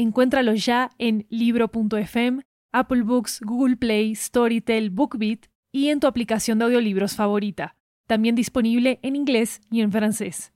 Encuéntralo 0.00 0.54
ya 0.54 0.88
en 0.96 1.26
libro.fm, 1.28 2.40
Apple 2.72 3.02
Books, 3.02 3.42
Google 3.42 3.76
Play, 3.76 4.14
Storytel, 4.14 4.88
BookBeat 4.88 5.40
y 5.72 5.88
en 5.88 6.00
tu 6.00 6.06
aplicación 6.06 6.58
de 6.58 6.64
audiolibros 6.64 7.16
favorita. 7.16 7.76
También 8.06 8.34
disponible 8.34 8.98
en 9.02 9.14
inglés 9.14 9.60
y 9.70 9.82
en 9.82 9.92
francés. 9.92 10.54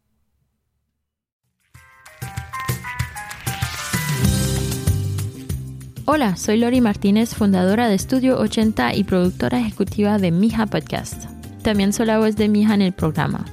Hola, 6.06 6.36
soy 6.36 6.56
Lori 6.56 6.80
Martínez, 6.80 7.34
fundadora 7.34 7.88
de 7.88 7.96
Estudio 7.96 8.38
80 8.38 8.94
y 8.94 9.04
productora 9.04 9.60
ejecutiva 9.60 10.16
de 10.16 10.30
Mija 10.30 10.64
Podcast. 10.64 11.26
También 11.62 11.92
soy 11.92 12.06
la 12.06 12.18
voz 12.18 12.36
de 12.36 12.48
Mija 12.48 12.72
en 12.72 12.80
el 12.80 12.94
programa. 12.94 13.44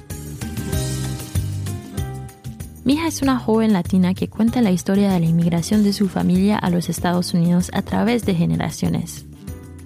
Mija 2.84 3.06
es 3.06 3.22
una 3.22 3.38
joven 3.38 3.72
latina 3.72 4.12
que 4.12 4.28
cuenta 4.28 4.60
la 4.60 4.72
historia 4.72 5.08
de 5.12 5.20
la 5.20 5.26
inmigración 5.26 5.84
de 5.84 5.92
su 5.92 6.08
familia 6.08 6.58
a 6.58 6.68
los 6.68 6.88
Estados 6.88 7.32
Unidos 7.32 7.70
a 7.72 7.82
través 7.82 8.26
de 8.26 8.34
generaciones. 8.34 9.24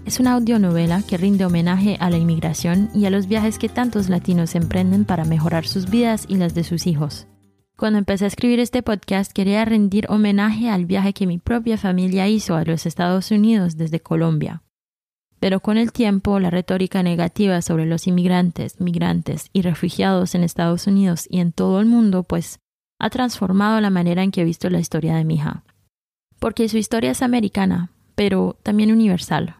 Es 0.06 0.18
una 0.18 0.32
audionovela 0.32 1.02
que 1.02 1.18
rinde 1.18 1.44
homenaje 1.44 1.98
a 2.00 2.08
la 2.08 2.16
inmigración 2.16 2.88
y 2.94 3.04
a 3.04 3.10
los 3.10 3.26
viajes 3.26 3.58
que 3.58 3.68
tantos 3.68 4.08
latinos 4.08 4.54
emprenden 4.54 5.04
para 5.04 5.26
mejorar 5.26 5.66
sus 5.66 5.90
vidas 5.90 6.24
y 6.26 6.36
las 6.36 6.54
de 6.54 6.64
sus 6.64 6.86
hijos. 6.86 7.26
Cuando 7.76 7.98
empecé 7.98 8.24
a 8.24 8.28
escribir 8.28 8.60
este 8.60 8.82
podcast 8.82 9.30
quería 9.30 9.66
rendir 9.66 10.06
homenaje 10.08 10.70
al 10.70 10.86
viaje 10.86 11.12
que 11.12 11.26
mi 11.26 11.36
propia 11.36 11.76
familia 11.76 12.28
hizo 12.28 12.54
a 12.54 12.64
los 12.64 12.86
Estados 12.86 13.30
Unidos 13.30 13.76
desde 13.76 14.00
Colombia. 14.00 14.62
Pero 15.38 15.60
con 15.60 15.76
el 15.76 15.92
tiempo, 15.92 16.40
la 16.40 16.48
retórica 16.48 17.02
negativa 17.02 17.60
sobre 17.60 17.84
los 17.84 18.06
inmigrantes, 18.06 18.80
migrantes 18.80 19.50
y 19.52 19.60
refugiados 19.60 20.34
en 20.34 20.44
Estados 20.44 20.86
Unidos 20.86 21.26
y 21.28 21.40
en 21.40 21.52
todo 21.52 21.78
el 21.80 21.84
mundo, 21.84 22.22
pues 22.22 22.58
ha 22.98 23.10
transformado 23.10 23.80
la 23.80 23.90
manera 23.90 24.22
en 24.22 24.30
que 24.30 24.42
he 24.42 24.44
visto 24.44 24.70
la 24.70 24.80
historia 24.80 25.16
de 25.16 25.24
mi 25.24 25.36
hija. 25.36 25.64
Porque 26.38 26.68
su 26.68 26.78
historia 26.78 27.10
es 27.10 27.22
americana, 27.22 27.90
pero 28.14 28.58
también 28.62 28.92
universal. 28.92 29.56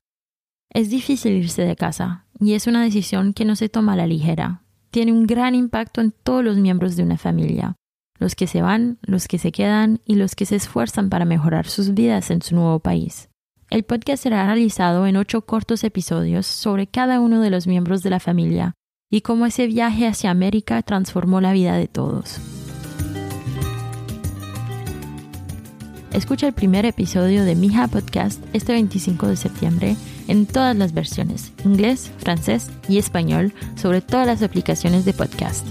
Es 0.71 0.91
difícil 0.91 1.33
irse 1.33 1.63
de 1.63 1.77
casa, 1.77 2.27
y 2.39 2.55
es 2.55 2.67
una 2.67 2.83
decisión 2.83 3.33
que 3.33 3.45
no 3.45 3.57
se 3.57 3.69
toma 3.69 3.95
a 3.95 3.97
la 3.97 4.07
ligera. 4.07 4.63
Tiene 4.91 5.13
un 5.13 5.27
gran 5.27 5.55
impacto 5.55 6.01
en 6.01 6.13
todos 6.13 6.45
los 6.45 6.57
miembros 6.57 6.97
de 6.97 7.03
una 7.03 7.19
familia, 7.19 7.77
los 8.19 8.35
que 8.35 8.47
se 8.47 8.63
van, 8.63 8.99
los 9.03 9.29
que 9.29 9.39
se 9.39 9.53
quedan 9.53 10.01
y 10.05 10.17
los 10.17 10.35
que 10.35 10.47
se 10.47 10.57
esfuerzan 10.57 11.11
para 11.11 11.25
mejorar 11.25 11.67
sus 11.67 11.95
vidas 11.95 12.31
en 12.31 12.43
su 12.43 12.55
nuevo 12.55 12.81
país. 12.81 13.29
El 13.69 13.83
podcast 13.83 14.23
será 14.23 14.47
realizado 14.47 15.07
en 15.07 15.17
ocho 15.17 15.43
cortos 15.43 15.83
episodios 15.83 16.47
sobre 16.47 16.87
cada 16.87 17.21
uno 17.21 17.41
de 17.41 17.51
los 17.51 17.67
miembros 17.67 18.03
de 18.03 18.11
la 18.11 18.21
familia 18.21 18.75
y 19.11 19.23
cómo 19.23 19.47
ese 19.47 19.67
viaje 19.67 20.07
hacia 20.07 20.31
América 20.31 20.83
transformó 20.83 21.41
la 21.41 21.53
vida 21.53 21.77
de 21.77 21.89
todos. 21.89 22.56
Escucha 26.17 26.47
el 26.47 26.55
primer 26.55 26.87
episodio 26.87 27.45
de 27.45 27.55
Mija 27.55 27.89
Podcast 27.89 28.43
este 28.55 28.73
25 28.73 29.29
de 29.29 29.37
septiembre 29.37 29.97
en 30.29 30.47
todas 30.47 30.75
las 30.75 30.95
versiones, 30.95 31.53
inglés, 31.63 32.11
francés 32.17 32.71
y 32.89 32.97
español, 32.97 33.53
sobre 33.75 34.01
todas 34.01 34.27
las 34.27 34.41
aplicaciones 34.43 35.05
de 35.05 35.13
podcast. 35.13 35.67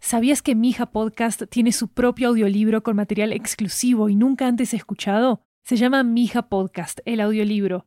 ¿Sabías 0.00 0.42
que 0.42 0.56
Mija 0.56 0.86
Podcast 0.86 1.44
tiene 1.48 1.70
su 1.70 1.86
propio 1.86 2.30
audiolibro 2.30 2.82
con 2.82 2.96
material 2.96 3.32
exclusivo 3.32 4.08
y 4.08 4.16
nunca 4.16 4.48
antes 4.48 4.74
escuchado? 4.74 5.44
Se 5.62 5.76
llama 5.76 6.02
Mija 6.02 6.48
Podcast, 6.48 6.98
el 7.04 7.20
audiolibro. 7.20 7.86